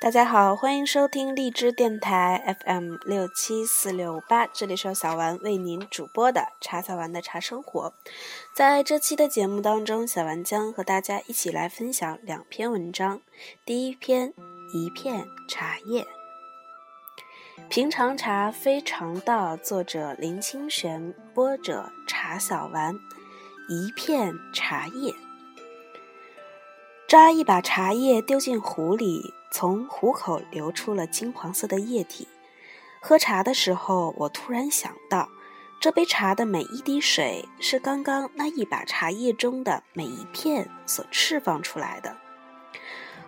[0.00, 7.92] 大家好，欢迎收听荔枝电台 FM 六七四六八，这里是小丸为您主播的茶小丸的茶生活。
[8.54, 13.20] 在这期的节目当中，小丸将和大家一起来分享两篇文章。
[13.66, 14.32] 第一篇，
[14.72, 16.06] 一片茶叶。
[17.68, 22.98] 平常茶非常道，作者林清玄，播者茶小丸。
[23.68, 25.12] 一片茶叶，
[27.06, 29.34] 抓一把茶叶丢进壶里。
[29.50, 32.28] 从壶口流出了金黄色的液体。
[33.00, 35.28] 喝茶的时候，我突然想到，
[35.80, 42.16] 这杯茶的每一滴水是刚刚那一把茶叶中的每一片所释放出来的。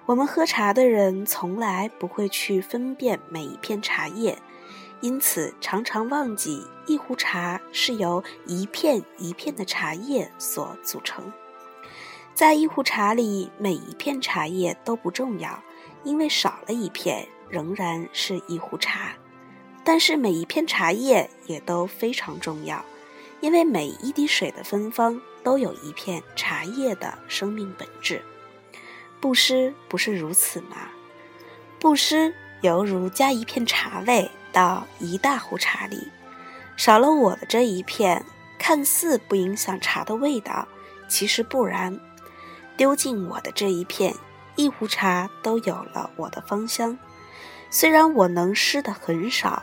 [0.04, 4.36] 我们喝茶的人从来不会去分辨每一片茶叶，
[5.00, 11.32] 因此常常忘记一壶茶是由一片一片的茶叶所组成。
[12.34, 15.62] 在一壶茶里，每一片茶叶都不重要。
[16.04, 19.12] 因为少了一片，仍然是一壶茶，
[19.84, 22.84] 但是每一片茶叶也都非常重要，
[23.40, 28.22] 因为每一滴水的芬芳都有一片茶叶的生命本质。
[29.20, 30.90] 布施不是如此吗？
[31.78, 36.08] 布施犹如加一片茶味到一大壶茶里，
[36.76, 38.24] 少了我的这一片，
[38.58, 40.66] 看似不影响茶的味道，
[41.08, 42.00] 其实不然。
[42.76, 44.14] 丢进我的这一片。
[44.54, 46.98] 一壶茶都有了我的芳香，
[47.70, 49.62] 虽然我能施的很少，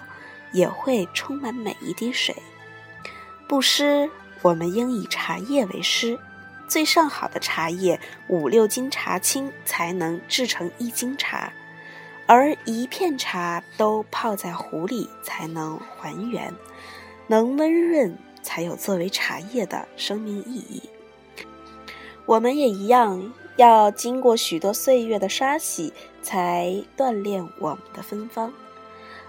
[0.52, 2.36] 也会充满每一滴水。
[3.48, 4.10] 不施，
[4.42, 6.20] 我们应以茶叶为师。
[6.68, 11.52] 最上好的茶叶，五六斤茶青才能制成一斤茶，
[12.28, 16.54] 而一片茶都泡在壶里才能还原，
[17.26, 20.90] 能温润，才有作为茶叶的生命意义。
[22.28, 23.34] 我们也一样。
[23.60, 28.54] 要经过许多岁月的刷洗，才锻炼我们的芬芳。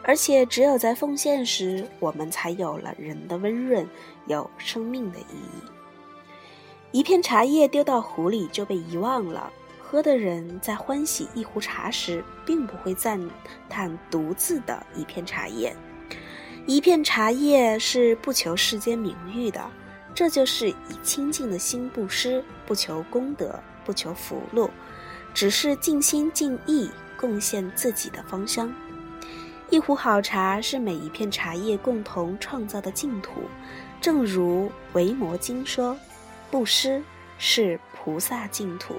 [0.05, 3.85] 而且，只有在奉献时，我们才有了人的温润，
[4.29, 5.67] 有生命的意义。
[6.93, 9.53] 一片茶叶丢到壶里就被遗忘了。
[9.81, 13.21] 喝的人在欢喜一壶茶时，并不会赞
[13.69, 15.75] 叹独自的一片茶叶。
[16.67, 19.61] 一片茶叶是不求世间名誉的，
[20.15, 23.59] 这就是以清净的心布施，不求功德。
[23.91, 24.71] 不求福禄，
[25.35, 28.73] 只是尽心尽意贡献自己的芳香。
[29.69, 33.43] 一壶好茶是每一片茶叶共同创造的净土。
[34.01, 35.99] 正如《维摩经》说
[36.53, 37.03] ：“布施
[37.37, 38.95] 是菩萨净土。”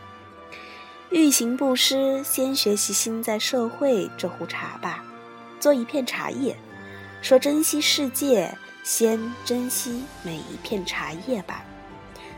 [1.09, 5.05] 欲行布施，先学习心在社会这壶茶吧。
[5.57, 6.57] 做一片茶叶，
[7.21, 11.63] 说珍惜世界，先珍惜每一片茶叶吧。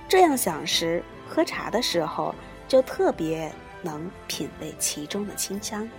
[0.08, 1.03] 这样想时。
[1.34, 2.36] 喝茶的时候，
[2.68, 3.52] 就特别
[3.82, 5.90] 能品味其中的清香。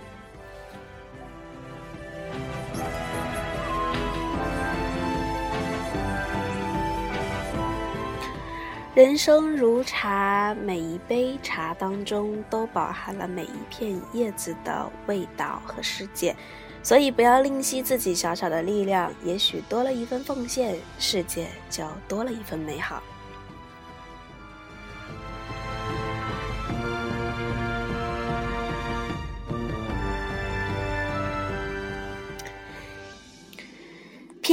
[8.93, 16.33] 人生如茶，每一杯茶当中都饱含了每一片叶子的味道和世界，
[16.81, 23.03] 所以不要吝惜自己小小的力量，也许多了一份奉献，世界就多了一份美好。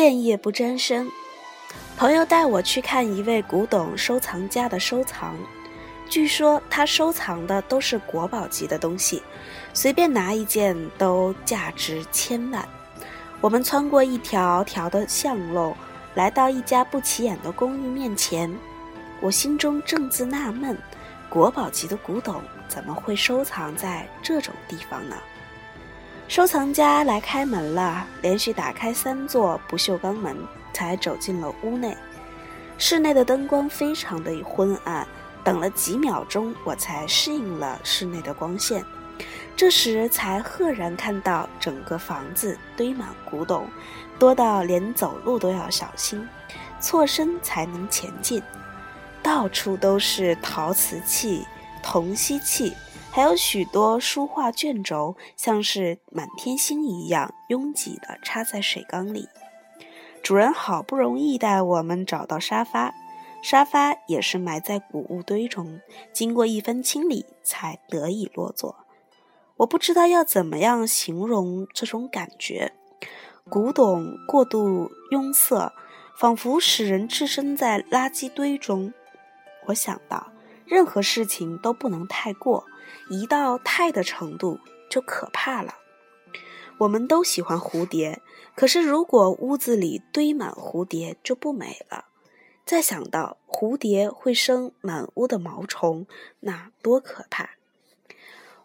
[0.03, 1.09] 片叶不沾身。
[1.97, 5.37] 朋友带我去看一位古董收藏家的收藏，
[6.09, 9.23] 据说他收藏的都是国宝级的东西，
[9.73, 12.69] 随便拿一件都价值千万。
[13.41, 15.73] 我们穿过一条条的巷路，
[16.17, 18.53] 来到一家不起眼的公寓面前，
[19.21, 20.77] 我心中正自纳闷：
[21.29, 25.15] 国宝级的古董怎么会收藏在这种地方呢？
[26.33, 30.35] 收藏家来开门了，连续打开三座不锈钢门，
[30.73, 31.95] 才走进了屋内。
[32.79, 35.07] 室内的灯光非常的昏暗，
[35.45, 38.83] 等了几秒钟，我才适应了室内的光线。
[39.55, 43.69] 这时才赫然看到整个房子堆满古董，
[44.19, 46.27] 多到连走路都要小心，
[46.81, 48.43] 错身才能前进。
[49.23, 51.47] 到处都是陶瓷器、
[51.83, 52.73] 铜锡器。
[53.15, 59.29] 还有许多书画卷轴，像是满天星一样拥挤地插在水缸里。
[60.23, 62.95] 主人好不容易带我们找到沙发，
[63.43, 65.79] 沙发也是埋在古物堆中，
[66.11, 68.77] 经过一番清理才得以落座。
[69.59, 72.73] 我不知道要怎么样形容这种感觉：
[73.51, 75.71] 古董过度拥塞，
[76.17, 78.95] 仿佛使人置身在垃圾堆中。
[79.67, 80.33] 我想到，
[80.65, 82.65] 任何事情都不能太过。
[83.09, 84.59] 一到太的程度
[84.91, 85.75] 就可怕了。
[86.79, 88.21] 我们都喜欢蝴蝶，
[88.57, 92.07] 可是如果屋子里堆满蝴蝶就不美了。
[92.65, 96.07] 再想到蝴蝶会生满屋的毛虫，
[96.41, 97.51] 那多可怕！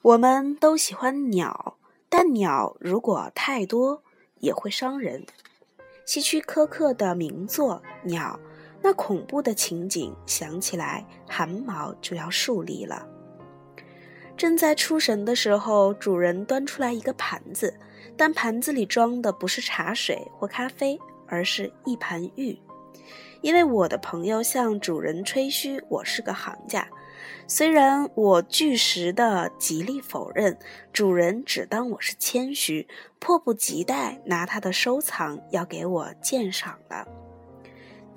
[0.01, 1.77] 我们都喜欢鸟，
[2.07, 4.03] 但鸟如果太多
[4.39, 5.25] 也会伤人。
[6.06, 8.39] 希区柯克的名作《鸟》，
[8.81, 13.07] 那恐怖的情景想起来汗毛就要竖立了。
[14.38, 17.74] 正在出神的时候，主人端出来一个盘子。
[18.16, 22.57] 但盘子里装的不是茶水或咖啡，而是一盘玉。
[23.42, 26.88] 因为我的朋友向主人吹嘘我是个行家，
[27.48, 30.57] 虽然我据实的极力否认，
[30.92, 32.88] 主人只当我是谦虚，
[33.19, 37.07] 迫不及待拿他的收藏要给我鉴赏了。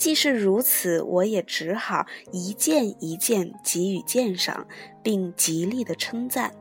[0.00, 4.66] 既是如此，我也只好一件一件给予鉴赏，
[5.02, 6.54] 并极力的称赞。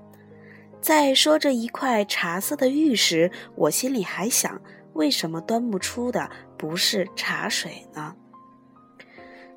[0.81, 8.13] 在说着一块茶色的玉时，我心里还想：为什么端不出的不是茶水呢？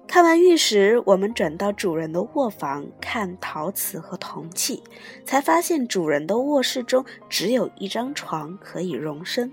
[0.06, 4.84] 看完玉石，我们转到主人的卧房看陶瓷和铜器，
[5.24, 9.52] 才发现主人的卧室中只有一张床可以容身，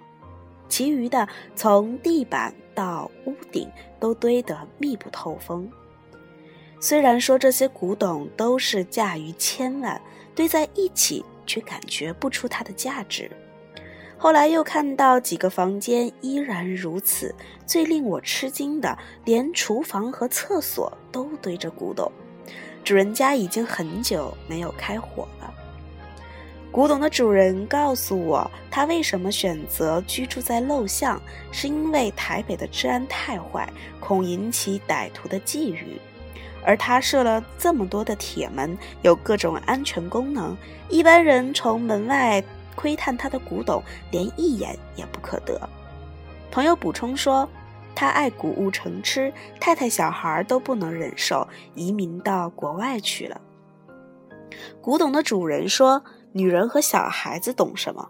[0.69, 3.69] 其余的从地板到屋顶
[3.99, 5.69] 都堆得密不透风。
[6.79, 10.01] 虽然说这些古董都是价于千万，
[10.33, 11.25] 堆在一起。
[11.49, 13.27] 却感觉不出它的价值。
[14.19, 17.33] 后来又看到几个房间依然如此，
[17.65, 18.95] 最令我吃惊的，
[19.25, 22.11] 连厨房和厕所都堆着古董。
[22.83, 25.51] 主人家已经很久没有开火了。
[26.71, 31.19] 古董的主人告诉我，他为什么选择居住在陋巷，
[31.51, 33.67] 是因为台北的治安太坏，
[33.99, 35.97] 恐引起歹徒的觊觎。
[36.63, 40.55] 而他设了这么多的铁门，有各种安全功能，
[40.89, 42.43] 一般人从门外
[42.75, 43.81] 窥探他的古董，
[44.11, 45.59] 连一眼也不可得。
[46.51, 47.49] 朋友补充说，
[47.95, 53.41] 他爱古物成痴，太太小孩都不能忍受，移民到国外去了。
[54.81, 58.07] 古董的主人说：“女人和小孩子懂什么？”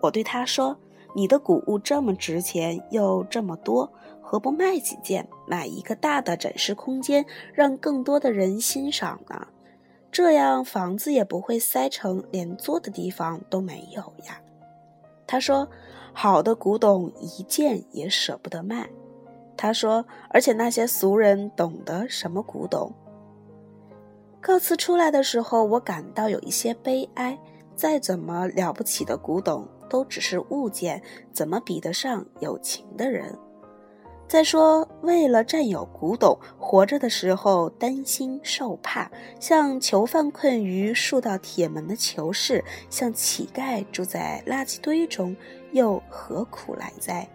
[0.00, 0.76] 我对他说
[1.14, 7.24] ：“你的古物这么值钱，又这么多。”何不卖几件，买一个大的展示空间，
[7.54, 9.46] 让更多的人欣赏呢？
[10.12, 14.38] 这样房子也不会塞成连坐的地方都没有呀。
[15.26, 15.66] 他说
[16.12, 18.90] ：“好的古董一件也舍不得卖。”
[19.56, 22.92] 他说：“而且那些俗人懂得什么古董？”
[24.40, 27.38] 告辞出来的时候，我感到有一些悲哀。
[27.74, 31.00] 再怎么了不起的古董，都只是物件，
[31.32, 33.38] 怎么比得上有情的人？
[34.26, 45.36] 再说，为了占有古董，活着的时候担心受怕，像囚犯困于数道铁门的囚室，像乞丐住在垃圾堆中，
[45.70, 47.28] 又何苦来哉？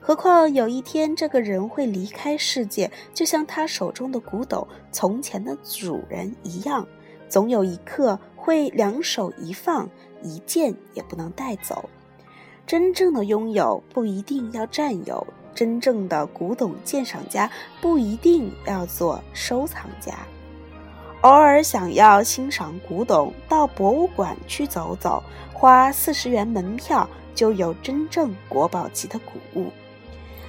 [0.00, 6.86] 何况有一天这个人会离开世界，就像他手中的古董从前的主人一样，
[7.28, 9.88] 总有一刻会两手一放，
[10.22, 11.88] 一件也不能带走。
[12.66, 15.26] 真正的拥有不一定要占有。
[15.54, 20.14] 真正的古董鉴赏家不一定要做收藏家，
[21.22, 25.20] 偶尔想要欣赏古董，到博物馆去走走，
[25.52, 29.72] 花四十元门票就有真正国宝级的古物。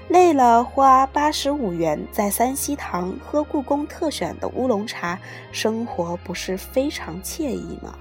[0.09, 5.19] 累了花八十五元在三希堂喝故宫特选的乌龙茶，
[5.51, 7.93] 生活不是非常惬意吗？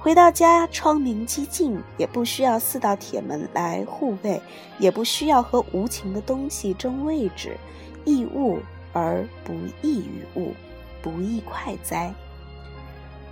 [0.00, 4.42] 回到家，窗明几净，也不需要四道铁门来护卫，
[4.80, 7.56] 也不需要和无情的东西争位置，
[8.04, 8.58] 易物
[8.92, 10.52] 而不易于物，
[11.00, 12.12] 不亦快哉？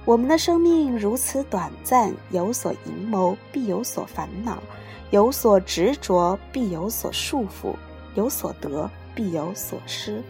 [0.09, 4.55] 我们的生命如此短暂，有所阴谋，必有所烦恼；
[5.11, 7.75] 有所执着，必有所束缚；
[8.15, 10.25] 有所得，必有所失。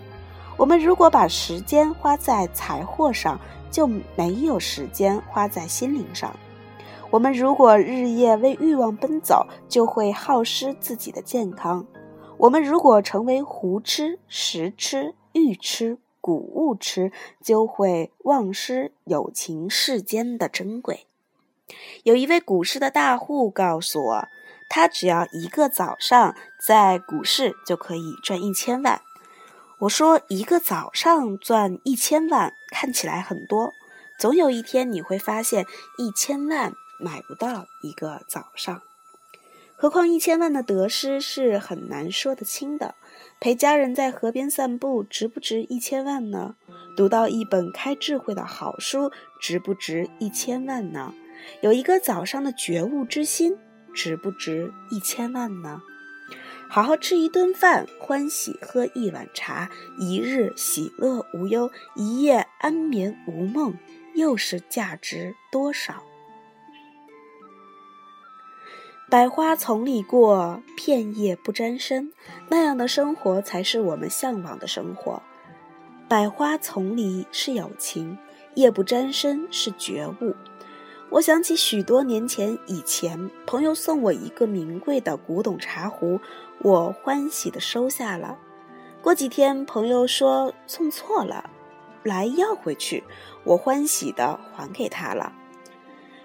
[0.56, 3.38] 我们如果把时间花在财货上，
[3.70, 6.35] 就没有时间花在心灵上。
[7.08, 11.87] 我们如果日夜为欲望奔走，就会耗失自己的健康。
[12.37, 17.11] 我们如果成为胡吃、食吃、欲吃、谷物吃，
[17.42, 21.06] 就会忘失友情世间的珍贵。
[22.02, 24.28] 有一位股市的大户告诉我，
[24.68, 29.00] 他只要一个早上在股市就可以赚一千万。
[29.78, 33.73] 我说，一个早上赚一千万看起来很多，
[34.18, 35.64] 总有一天你会发现
[35.97, 38.82] 一千万买不到一个早上。
[39.76, 42.97] 何况一千万的得失是很难说得清的。
[43.40, 46.57] 陪家人在河边散步，值不值一千万呢？
[46.97, 51.14] 读到一本开智慧的好书，值不值一千万呢？
[51.61, 53.57] 有一个早上的觉悟之心，
[53.95, 55.80] 值不值一千万呢？
[56.68, 63.78] 好好吃一顿饭，欢喜喝一碗茶，一日喜乐无忧，一夜安眠无梦，
[64.16, 66.02] 又是价值多少？
[69.11, 72.12] 百花丛里过，片叶不沾身，
[72.50, 75.23] 那样的生活才是我们向往的生活。
[76.07, 78.19] 百花丛里是友情，
[78.53, 80.35] 叶不沾身是觉悟。
[81.09, 86.21] 我想起许多年前，以前朋友送我一个名贵的古董茶壶，
[86.59, 88.37] 我欢喜的收下了。
[89.00, 91.49] 过几天，朋友说送错了，
[92.03, 93.03] 来要回去，
[93.45, 95.33] 我欢喜的还给他了。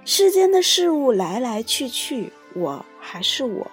[0.04, 3.72] 世间的事物来来去去，我还是我，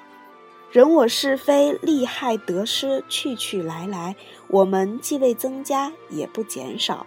[0.71, 4.17] 人我是非利害得失去去来来，
[4.49, 7.07] 我们既未增加，也不减少。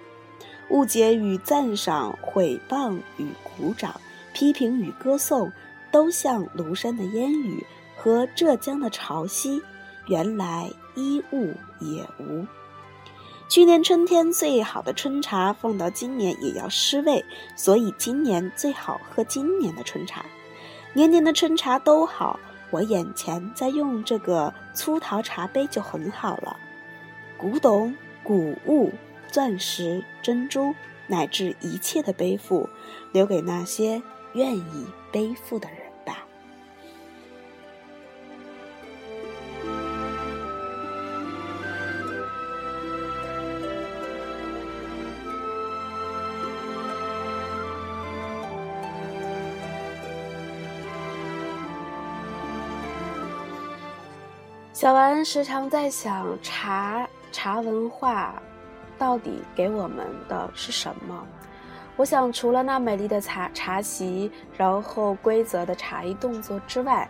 [0.70, 4.00] 误解与赞赏，毁谤与鼓掌，
[4.34, 5.52] 批评与歌颂，
[5.92, 7.66] 都像庐山的烟雨
[7.96, 9.62] 和浙江的潮汐，
[10.08, 12.46] 原来一物也无。
[13.50, 17.24] 去年春天最好的春茶放到今年也要失味，
[17.56, 20.26] 所以今年最好喝今年的春茶。
[20.94, 26.58] 年年的春茶都好，我眼前在用这个粗陶茶杯就很好了。
[27.38, 28.92] 古董、古物。
[29.30, 30.76] 钻石、珍珠，
[31.08, 32.70] 乃至一切的背负，
[33.12, 34.00] 留给那些
[34.34, 35.83] 愿意背负的人
[54.84, 58.36] 小丸时常在想茶茶文化。
[58.98, 61.26] 到底给我们的是什么？
[61.96, 67.10] 我想，除了那美丽的茶茶席，然后规则的茶艺动作之外，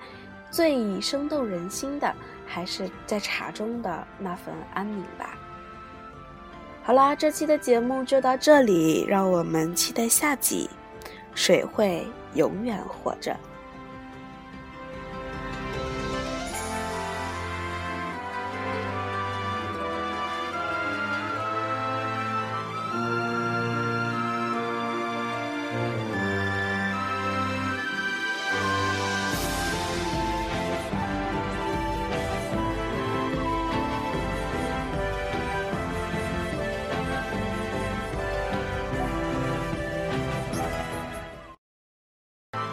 [0.52, 2.14] 最以生动人心的
[2.46, 5.36] 还是在茶中的那份安宁吧。
[6.84, 10.70] 好啦，这期的节目就到这里，让我们期待下集。
[11.34, 13.36] 水会永远活着。